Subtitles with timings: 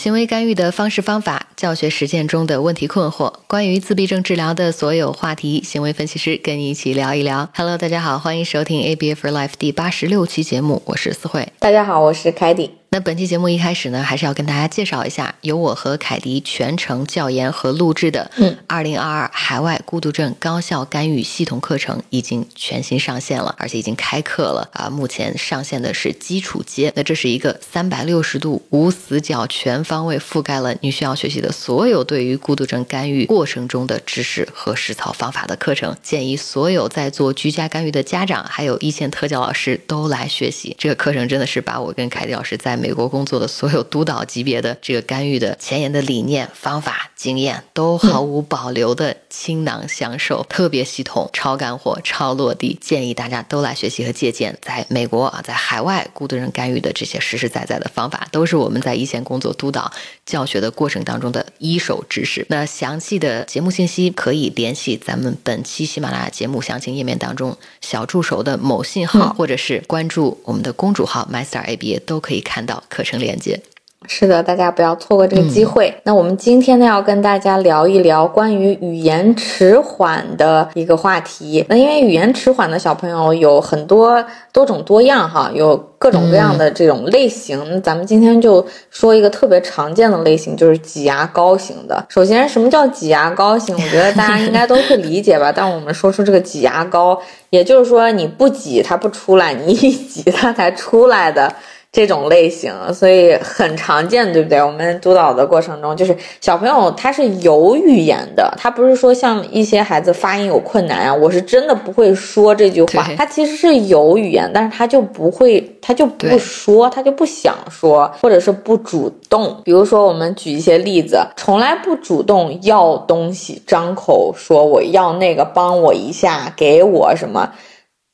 [0.00, 7.46] 行为干预的方式方法、教学实践中的问题困惑，关于自闭症治疗的所有话题，行为分析师跟你一起聊一聊。
[7.54, 11.46] Hello，大家好，欢迎收听 ABA for Life 第八十六期节目，我是思慧。
[11.58, 12.79] 大家好，我是凯蒂。
[12.92, 18.28] 那本期节目一开始呢，还是要跟大家介绍一下，由我和凯迪全程教研和录制的
[18.66, 24.90] 《二零二二海外孤独症高效干预系统课程》已经全新上线了，而且已经开课了啊！
[24.90, 40.74] 目前上线的是基础阶，那这是一个三百六十度无死角、全方位覆盖了你需要学习的所有对于孤独症干预过程中的知识和实操方法的课程，建议所有在做居家干预的家长，还有一线特教老师都来学习。
[40.76, 54.58] 这个课程真的是把我跟凯迪老师在美国工作的所有督导级别的这个干预的前沿的理念、方法、经验都毫无保留的倾囊相授，特别系统、超干货、超落地，建议大家都来学习和借鉴。
[54.62, 59.92] 在美国啊，在海外孤独人干预的这些实实在在的方法，都是我们在一线工作督导
[60.24, 62.46] 教学的过程当中的一手知识。
[62.48, 73.10] 那详细的节目信息可以联系咱们本期喜马拉雅节目详情页面当中小助手的某信号，或者是关注我们的公主号 MyStar ABA 都可以看到课程。
[73.10, 73.60] 成连接，
[74.06, 75.92] 是的，大家不要错过这个机会。
[76.04, 81.64] 那我们今天呢，要跟大家聊一聊关于语言迟缓的一个话题。
[81.68, 87.82] 那因为语言迟缓的小朋友有很多多种多样哈，有各种各样的这种类型。
[87.82, 92.06] 咱们今天就说一个特别常见的类型，就是挤牙膏型的。
[92.08, 93.74] 首先，什么叫挤牙膏型？
[93.74, 95.50] 我觉得大家应该都会理解吧。
[95.56, 101.52] 但我们说出这个挤牙膏，也就是说你不挤它不出来，你一挤它才出来的。
[101.92, 104.62] 这种类型，所以很常见，对不对？
[104.62, 119.60] 我们督导的过程中，就是小朋友他是有语言的，他不是说像一些孩子发音有困难啊，我是真的不会说这句话，他其实是有语言，但是他就不会，他就不说，他就不想说，或者是不主动。
[119.64, 127.50] 比如说，我们举一些例子，从来不主动要东西，张口说我要那个，帮我一下，给我什么，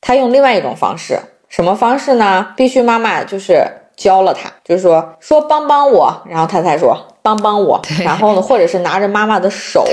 [0.01, 1.19] 他用另外一种方式。
[1.57, 2.53] 什么方式呢？
[2.55, 7.81] 必须妈妈就是教了他，就是说说帮帮我，然后他才说帮帮我。
[8.03, 9.83] 然后呢，或者是拿着妈妈的手，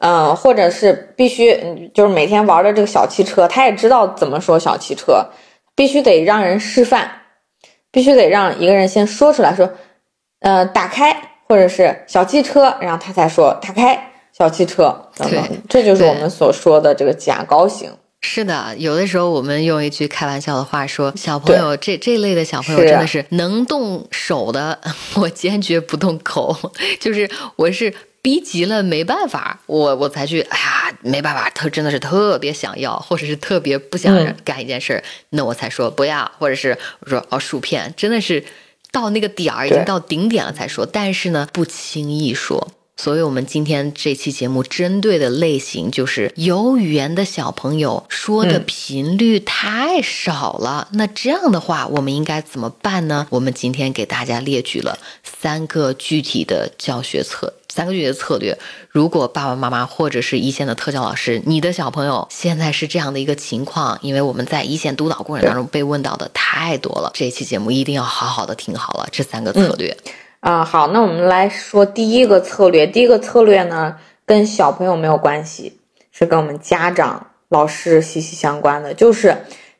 [0.00, 5.24] 嗯，或者是必须就是每天玩的这个小汽车，他也知道怎么说小汽车，
[5.74, 7.10] 必须得让人示范，
[7.90, 9.70] 必须得让一个人先说出来说，
[10.40, 11.16] 呃，打开
[11.48, 13.98] 或者是小汽车，然后他才说打开
[14.36, 17.90] 小汽车等等，这就是我们所说的这个假高型。
[18.26, 24.80] 是的，有的时候我们用一句开玩笑的话说，小朋友这这类的小朋友真的是能动手的，
[25.16, 27.92] 我坚决不动口， 就是我是
[28.22, 38.42] 逼急了没办法，我我才去，哎呀，没办法，特真的是特别想要，或者是特别不想干一件事儿，那我才说不要，或者是我说哦薯片，真的是
[38.90, 42.66] 到那个点儿已经到顶点了才说，但是呢不轻易说。
[42.96, 50.88] 所以，我们今天这期节目针对的类型就是有语言的小朋友说的频率太少了。
[50.92, 53.26] 那这样的话，我们应该怎么办呢？
[53.30, 58.56] 我们今天给大家列举了三个具体的教学策，三个具体的策略。
[58.88, 69.94] 如果爸爸妈妈或者是一线的特教老师，你的小朋友现在是这样的一个情况，因为我们在一线督导过程当中被问到的太多了，这期节目一定要好好的听好了这三个策略。
[70.44, 72.86] 啊，好，那我们来说第一个策略。
[72.86, 73.96] 第一个策略呢，
[74.26, 75.80] 跟小朋友没有关系，
[76.12, 79.34] 是跟我们家长、老师息息相关的，就是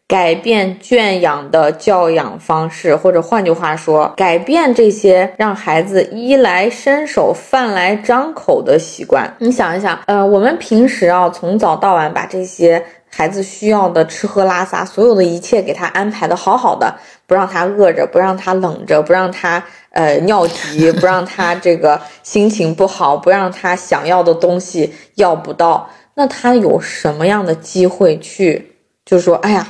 [0.08, 9.30] 改变圈养的教养方式，或者换句话说，改变这些让孩子衣来伸手、饭来张口的习惯。
[9.40, 16.94] 你想一想，呃，我们平时啊，从早到晚把这些孩子需要的吃喝拉撒，所有的一切给他安排的好好的，
[17.26, 19.62] 不让他饿着，不让他冷着，不让他。
[19.94, 29.66] 呃，尿急不让他这个心情不好， 不让他想要的东西要不到，那他有什么样的机会去，就是说，哎呀，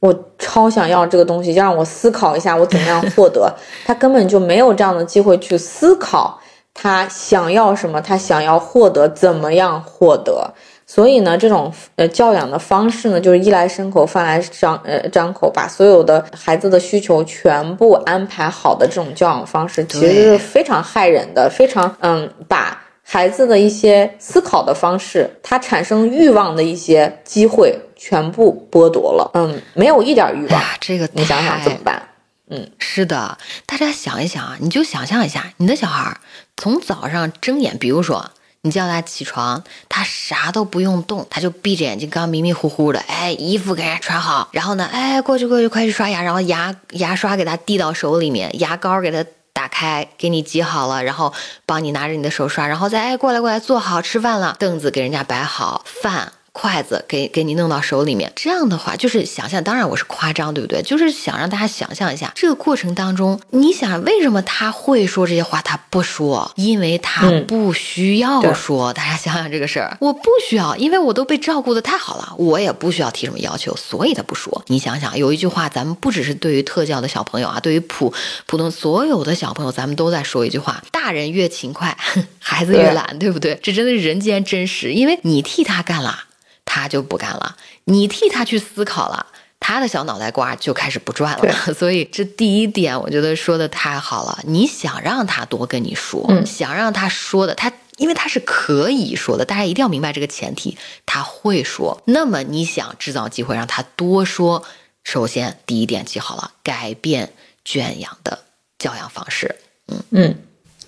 [0.00, 3.54] 我超想要这个东西，就让我思考一下我怎么样获得，
[3.84, 6.40] 他根本就没有这样的机会去思考
[6.72, 10.54] 他想要什么，他想要获得怎么样获得。
[10.92, 32.02] 所以呢，这种呃教养的方式呢，就是衣来伸口，饭来张呃张口，把所有的孩子的需求全部安排好的这种教养方式，其实是非常害人的，非常嗯，把孩子的一些思考的方式，他产生欲望的一些机会全部剥夺了，嗯，没有一点欲望，这个你想想怎么办？
[32.48, 36.18] 嗯，是的，大家想一想啊，你就想象一下，你的小孩
[36.56, 38.28] 从早上睁眼，比如说。
[38.62, 49.24] 你叫他起床，他啥都不用动，他就闭着眼睛，刚迷迷糊糊的，哎，衣服给人家穿好，然后呢，哎，过去过去，快去刷牙，然后牙牙刷给他递到手里面，牙膏给他
[49.54, 51.32] 打开，给你挤好了，然后
[51.64, 56.32] 帮你拿着你的手刷，然后再哎过来过来坐好吃饭了，凳子给人家摆好，饭。
[56.60, 60.82] 筷子给给你弄到手里面，这样的话就是想象，当然我是夸张，对不对？
[60.82, 68.92] 就是想让大家想象一下，这个过程当中，你想为什么他会说这些话，他不说，因为他不需要说。
[68.92, 74.62] 大家想想这个事儿，我不需要，因为我都被照顾的太好了，我也不需要提什么要求，所以他不说。
[74.66, 78.12] 你想想，有一句话，咱们不只是对于特教的小朋友啊，对于普
[78.44, 81.96] 普通所有的小朋友，咱们都在说一句话：大人越勤快，
[82.38, 83.58] 孩子越懒，对不对？
[83.62, 86.24] 这真的是人间真实，因为你替他干了。
[86.72, 87.56] 他就不干了，
[87.86, 89.26] 你替他去思考了，
[89.58, 91.52] 他的小脑袋瓜就开始不转了。
[91.74, 94.38] 所以这第一点，我觉得说的太好了。
[94.44, 102.00] 你想让他多跟你说，想让他说的，他因为他是可以说的，大家一定要明白这个前提，他会说。
[102.04, 104.64] 那么你想制造机会让他多说，
[105.02, 107.32] 首先第一点记好了，改变
[107.64, 108.44] 圈养的
[108.78, 109.56] 教养方式。
[109.88, 110.36] 嗯嗯，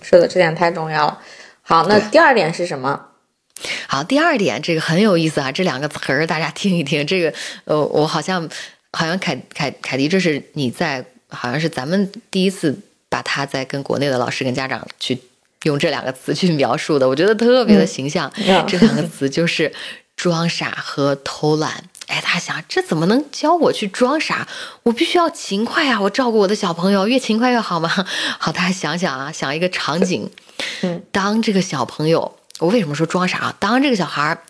[0.01, 1.19] 是的，这点太重要了。
[1.61, 3.07] 好，那第二点是什么？
[3.87, 7.05] 好，第二点，这个很有意思啊，这两个词儿大家听一听。
[7.05, 7.33] 这个，
[7.65, 8.49] 呃，我好像，
[8.91, 12.77] 好像凯凯凯迪，这是你在，好像是咱们第一次
[13.09, 15.17] 把他在跟国内的老师跟家长去
[15.63, 18.31] 用这两个词去描述的，我觉得特别的形象。
[18.67, 19.71] 这两个词就是
[20.15, 21.83] 装傻和偷懒。
[22.07, 24.47] 哎，他想，这怎么能教我去装傻？
[24.81, 26.01] 我必须要勤快啊！
[26.01, 27.87] 我照顾我的小朋友，越勤快越好嘛。
[28.39, 30.29] 好，大家想想啊，想一个场景，
[30.81, 32.35] 嗯，当这个小朋友。
[32.63, 33.55] 我为什么说装傻啊？
[33.59, 34.41] 当这个小孩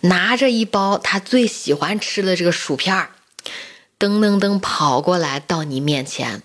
[0.00, 3.08] 拿着一包他最喜欢吃的这个薯片儿，
[3.98, 6.42] 噔噔噔跑过来到你面前，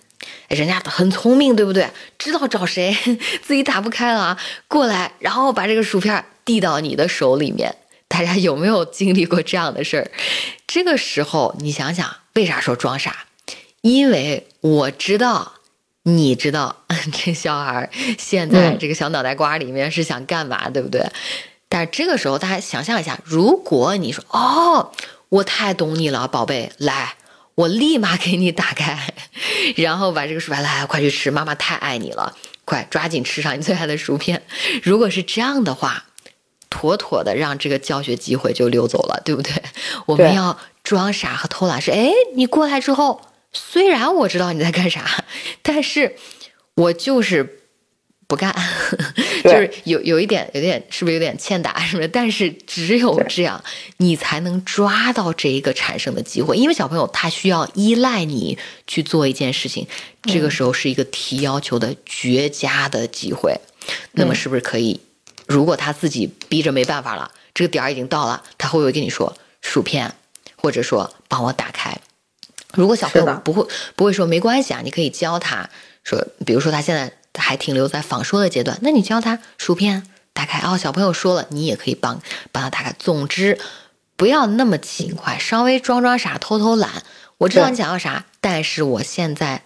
[0.47, 1.89] 人家很聪明，对不对？
[2.17, 2.95] 知道找谁，
[3.43, 4.37] 自己打不开了，
[4.69, 7.75] 过来，然后把这个薯片递到你的手里面。
[8.07, 10.09] 大家有没有经历过这样的事儿？
[10.65, 13.25] 这个时候你想想，为啥说装傻？
[13.81, 15.55] 因为我知道。
[16.03, 16.75] 你知道
[17.13, 21.05] 这小孩现在这个小脑袋瓜里面是想干嘛，对不对？
[21.69, 24.91] 但是这个时候，大家想象一下，如果你说：“哦，
[25.29, 27.15] 我太懂你了，宝贝，来，
[27.55, 29.13] 我立马给你打开，
[29.77, 34.43] 然后把这个薯片来，快去吃，妈妈太爱你了，快抓紧吃上你最爱的薯片。”
[34.83, 36.05] 如果是这样的话，
[36.69, 39.53] 妥妥的让这个教学机会就溜走了，对不对？
[40.07, 43.21] 我们要装傻和偷懒是：哎，你过来之后。
[43.53, 45.23] 虽然我知道你在干啥，
[45.61, 46.15] 但是
[46.75, 47.59] 我就是
[48.27, 48.55] 不干，
[49.43, 52.07] 就是有有一点，有点是不是有点欠打什么？
[52.07, 53.61] 但是只有这样，
[53.97, 58.57] 你才能抓到这一个产生的机会，因为小朋友他需要依赖你
[58.87, 59.85] 去做一件事情，
[60.23, 63.59] 这个时候是一个提要求的绝佳的机会。
[64.13, 65.01] 那么是不是可以？
[65.47, 70.15] 如果他自己逼着没办法了，这个点儿已经到了，他会不会跟你说薯片，
[70.55, 71.99] 或者说帮我打开？
[72.73, 73.65] 如果小朋友不会
[73.95, 75.69] 不会说没关系啊，你可以教他
[76.03, 80.77] 说，比如说他现在还停留在仿说的阶段，那你教他薯片打开哦。
[80.77, 82.21] 小朋友说了，你也可以帮
[82.51, 82.93] 帮他打开。
[82.97, 83.59] 总之，
[84.15, 87.03] 不要那么勤快，稍微装装傻，偷偷懒。
[87.37, 89.63] 我知道你想要啥，但是我现在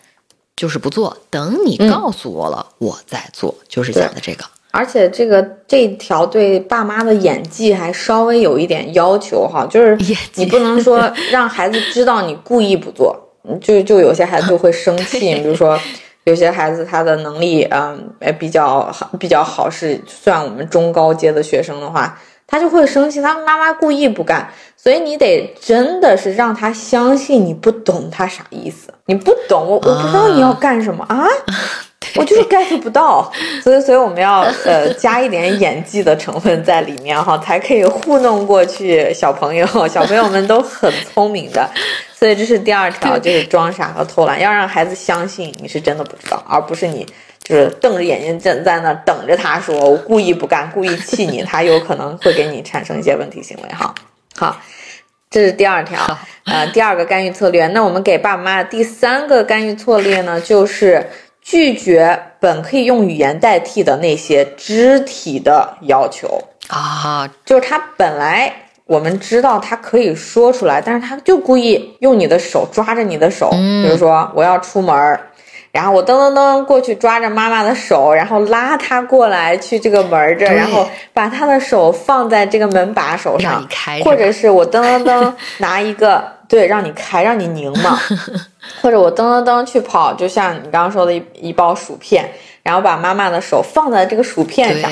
[0.55, 3.55] 就是不做，等你告诉我了，我再做。
[3.67, 4.45] 就是讲的这个。
[4.75, 9.97] 而且这个这条对爸妈的演技还稍微有一点要求哈，就是
[10.33, 13.17] 你不能说让孩子知道你故意不做，
[13.61, 15.33] 就就有些孩子就会生气。
[15.41, 15.79] 比如说，
[16.25, 24.49] 有些孩子他的能力嗯比较好比较好，是算我们中高阶的学生的话，他就会生气，他妈妈故意不干。
[24.75, 31.25] 所以你得真的是让他相信你不懂他啥意思，你不懂我我不知道你要干什么啊。
[32.15, 33.29] 我就是 get 不到，
[33.61, 39.65] 所以所以我们要呃加一点演技的成分在里面哈，才可以糊弄过去小朋友。
[39.89, 41.69] 小朋友们都很聪明的，
[42.17, 47.05] 所以这是第二条，就是装傻和偷懒，要让孩子相信你是真的不知道，而不是你
[47.43, 53.93] 就是瞪着眼睛站在那等着他说我故意不干，故意气你，他有可能会给你产生一些问题行为哈。
[54.37, 54.57] 好，
[55.29, 55.99] 这是第二条，
[56.45, 57.67] 呃，第二个干预策略。
[57.67, 61.05] 那我们给爸爸妈妈第三个干预策略呢，就是。
[61.45, 66.27] 拒绝本可以用语言代替的那些肢体的要求。
[66.69, 68.51] 啊，就是他本来
[68.85, 75.19] 我们知道他可以说出来，但是他就故意用你的手抓着你的手，比如说我要出门，
[75.71, 83.63] 然后我噔噔噔过去抓着妈妈的手，然后拉他过来去这个门这，然后把他的手放在这个门把手上，
[84.03, 86.34] 或者是我噔噔噔拿一个。
[86.47, 87.99] 对，让你开，让你拧嘛，
[88.81, 92.29] 或者我噔噔噔去跑，就像你刚刚说的一一包薯片，
[92.63, 94.91] 然后把妈妈的手放在这个薯片上，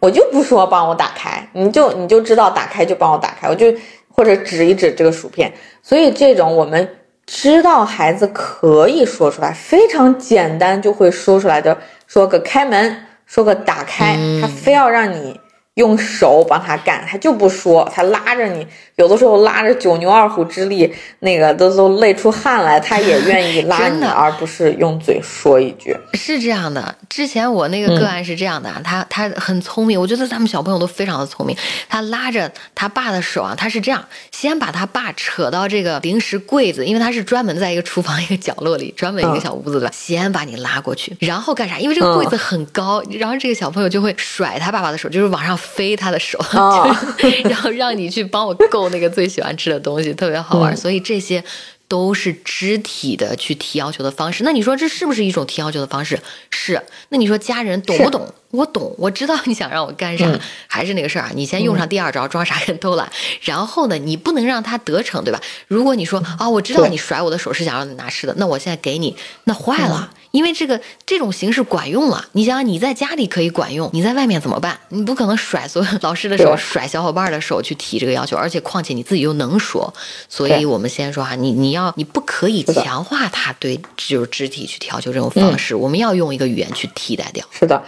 [0.00, 3.72] 我就不说帮我打开，你就你就知道打开就帮我打开，我就
[4.08, 6.96] 或者指一指这个薯片，所以这种我们
[7.26, 15.40] 知道孩子可以说出来，非常简单就会说出来的，说个开门，说个打开，他非要让你。
[15.76, 25.96] 用手帮他干，他就不说，他拉着你，有的时候拉着九牛二虎之力，那个都都累出汗来，他也愿意拉 你，而不是用嘴说一句。
[26.12, 31.56] 是这样的，之前我那个个案是这样的，他他很聪明，我觉得他们小朋友都非常的聪明。
[31.88, 41.78] 他拉着他爸的手啊，他是这样，先把他爸扯到这个零食柜子，因为他是专门在一个厨房一个角落里，专门一个小屋子的，先把你拉过去，然后干啥？
[41.78, 45.58] 因为这个柜子很高，然后这个小朋友就会甩他爸爸的手，就是往上。
[45.62, 46.38] 飞他的手，
[47.44, 50.76] 然后让你去帮我够那个最喜欢吃的东西，特别好玩。
[50.76, 51.42] 所以这些
[51.88, 54.42] 都是肢体的去提要求的方式。
[54.44, 56.18] 那你说这是不是一种提要求的方式？
[56.50, 56.82] 是。
[57.10, 58.34] 那你说家人懂不懂？
[58.50, 60.26] 我懂，我知道你想让我干啥。
[60.66, 63.10] 还是那个事儿啊，你先用上第二招，装傻跟偷懒。
[63.40, 65.40] 然后呢，你不能让他得逞，对吧？
[65.68, 70.10] 如果你说啊，我知道你甩我的手是想让你拿吃的，那我现在给你，那坏了。
[70.32, 74.76] 因为这个这种形式管用了，你想想你在家里可以管用，你在外面怎么办？
[74.88, 79.92] 你不可能甩所有老师的手，甩小伙伴的手去提这个要求，而且况且你自己又能说，
[80.28, 87.46] 所以我们先说哈，你你要你不可以强化他对就是肢体去要求这种方式，我们要用一个语言去替代掉。
[87.50, 87.82] 是的，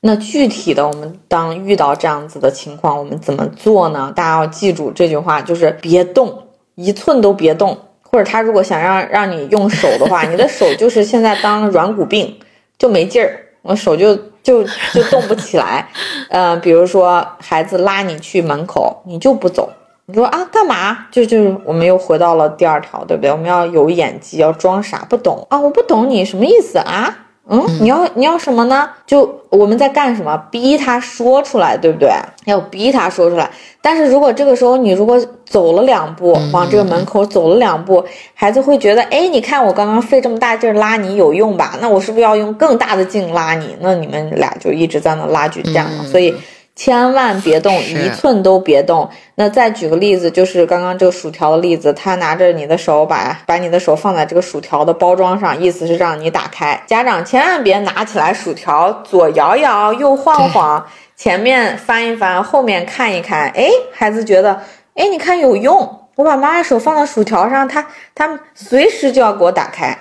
[0.00, 4.12] 那具体的我们当遇到这样子的情况，我们怎么做呢？
[4.14, 7.76] 大家要记住这句话，就是别动，一寸都别动。
[8.10, 12.38] 或者他如果想让让你用手的话，你的手就是现在当软骨病，
[12.78, 15.86] 就没劲儿，我手就就就动不起来。
[16.30, 19.70] 呃，比如说孩子拉你去门口，你就不走，
[20.06, 21.06] 你说啊干嘛？
[21.10, 23.30] 就就是我们又回到了第二条，对不对？
[23.30, 27.26] 我们要有演技，要装傻不懂啊，我不懂你什么意思啊？
[27.48, 28.88] 嗯，你要你要什么呢？
[29.06, 30.36] 就我们在干什么？
[30.50, 32.10] 逼他说出来，对不对？
[32.44, 33.50] 要逼他说出来。
[33.80, 41.76] 但是如果这个时候你如果走了两步，往这个门口走了两步，孩子会觉得，哎，你看我刚刚费这么大劲拉你有用吧？
[41.80, 43.76] 那我是不是要用更大的劲拉你？
[43.80, 46.04] 那你们俩就一直在那拉锯战了。
[46.04, 46.34] 所以。
[46.78, 49.10] 千万别动，一寸都别动。
[49.34, 56.80] 那再举个例子，就是刚刚这个薯条的例子，他拿着你的手，把把你的手放在这个薯条的包装上，意思是让你打开。
[56.86, 63.48] 家长千万别拿起来薯条，左摇摇，右晃晃，前面翻一翻，后面看一看。
[63.56, 64.62] 哎，孩子觉得，
[64.94, 66.06] 哎，你看有用。
[66.14, 69.98] 我把妈妈手放到薯条上，他他随时就要给我打开。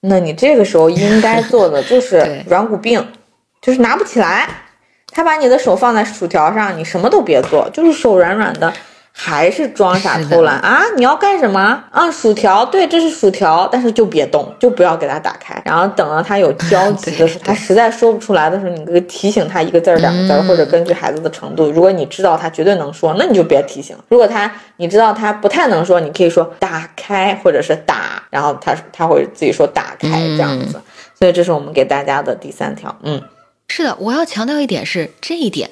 [0.00, 3.02] 那你这个时候应该做的就是 软骨病，
[3.62, 4.46] 就是拿不起来。
[5.18, 8.72] 他把你的手放在薯条上，你什么都别做，就是手软软的，
[9.12, 10.80] 还是装傻偷懒啊？
[10.94, 12.08] 你要干什么啊？
[12.08, 30.80] 薯条，对，这是薯条，但是就别动，就不要给他打开，然后等到他有 焦急的时候，他实在说不出来的时候，你可以提醒他一个字儿、两个字儿，或者根据孩子的程度，如果你知道他绝对能说，那你就别提醒；如果他你知道他不太能说，你可以说打开或者是打，然后他他会自己说打开这样子。
[31.18, 33.20] 所以这是我们给大家的第三条，嗯。
[33.78, 35.70] 是的，我要强调一点是这一点，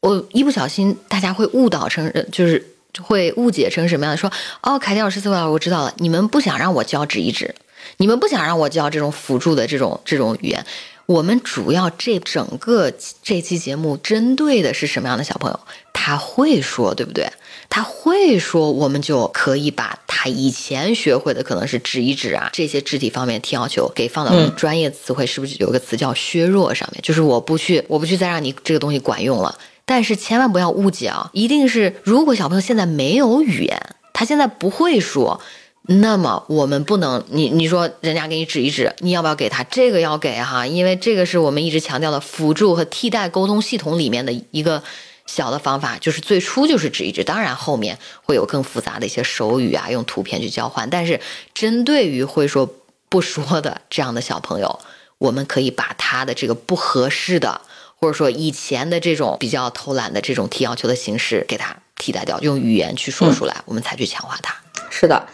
[0.00, 4.16] 我一不小心大家会误导成，就是会误解成什么样的？
[4.16, 4.28] 说
[4.60, 7.54] 哦，凯蒂老师、思维老师，我知道了，你们不想让我教指一指，
[7.98, 10.66] 你们不想让我教这种辅助的这种这种语言。
[11.06, 12.92] 我们主要这整个
[13.22, 15.60] 这期节目针对的是什么样的小朋友？
[15.92, 17.30] 他会说，对不对？
[17.70, 27.02] 他会说，我们就可以把他以前学会的，可能是指一指啊这些肢体方面提要求，给放到专业词汇，是不是有个词叫削弱上面？
[27.02, 29.58] 就是我不去，我不去再让你这个东西管用了。
[29.84, 33.78] 但是千万不要误解啊，一定是如果小朋友现在没有语言，
[34.14, 35.42] 他现在不会说。
[35.82, 39.62] 那么我们不能，你你说人家给你指一指，你要不要给他？
[39.64, 44.82] 这个要给哈，因为这个是我们一直强调的辅助和替代沟通系统里面的一个
[45.26, 50.88] 小的方法，就是最初就是指一指，当然后面会有更复杂的一些手语啊，用图片去交换。
[50.90, 51.20] 但是
[51.54, 52.74] 针对于会说
[53.08, 54.80] 不说的这样的小朋友，
[55.18, 57.60] 我们可以把他的这个不合适的，
[57.96, 64.54] 或者说以前的这种比较偷懒的这种提要求的形式给他替代掉，用语言去说出来，我们才去强化他。
[64.90, 65.26] 是的。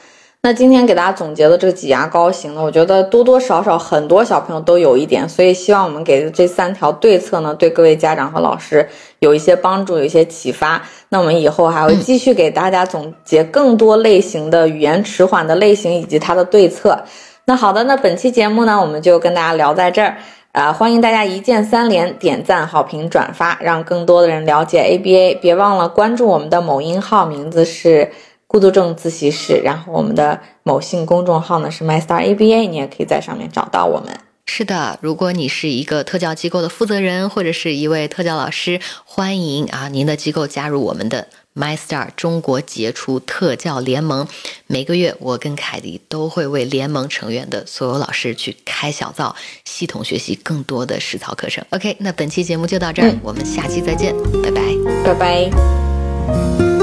[0.43, 10.81] 那今天给大家总结的这个挤牙膏型呢，我觉得多多少少很多小朋友都有一点，所以希望我们给的这三条对策呢，对各位家长和老师有一些帮助，有一些启发。
[11.11, 16.99] 那我们以后还会继续给大家总结更多类型的语言迟缓的类型以及它的对策。
[17.45, 20.17] 那好的，那本期节目呢，我们就跟大家聊在这儿
[20.53, 25.39] 啊，欢迎大家一键三连、点赞、好评、转发，让更多的人了解 ABA。
[25.39, 28.11] 别忘了关注我们的某音号，名字是。
[28.51, 34.13] 孤独症自习室然后我们的某信公众号呢是 my star aba 你也可以在上面找到我们。
[34.45, 44.27] 是的如果你是一个特教机构的负责人或者是一位特教老师欢迎啊您的机构加入我们的 my star 中国杰出特教联盟。
[44.67, 51.65] 每个月我跟凯迪都会为联盟成员的所有老师去开小灶系统学习更多的实操课程。
[51.71, 54.61] Ok 那本期节目就到这儿我们下期再见拜拜。
[55.05, 56.80] 拜拜。